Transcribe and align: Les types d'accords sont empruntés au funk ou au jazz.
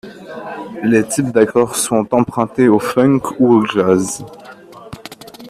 Les 0.81 1.07
types 1.07 1.29
d'accords 1.31 1.75
sont 1.75 2.07
empruntés 2.15 2.67
au 2.67 2.79
funk 2.79 3.21
ou 3.37 3.53
au 3.53 3.65
jazz. 3.67 4.25